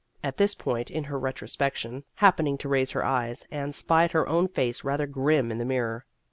[0.23, 4.47] At this point in her retrospection, happening to raise her eyes, Anne spied her own
[4.47, 6.07] face rather grim in the mirror.